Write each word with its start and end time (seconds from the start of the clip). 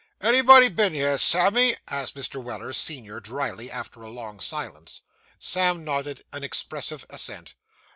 'Anybody 0.19 0.67
been 0.67 0.95
here, 0.95 1.15
Sammy?' 1.19 1.75
asked 1.87 2.15
Mr. 2.15 2.43
Weller, 2.43 2.73
senior, 2.73 3.19
dryly, 3.19 3.69
after 3.69 4.01
a 4.01 4.09
long 4.09 4.39
silence. 4.39 5.01
Sam 5.37 5.83
nodded 5.83 6.23
an 6.33 6.43
expressive 6.43 7.05
assent. 7.07 7.53